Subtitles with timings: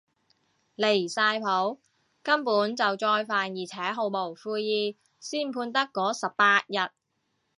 [0.77, 1.77] 離晒譜，
[2.23, 6.89] 根本就再犯而且毫無悔意，先判得嗰十八日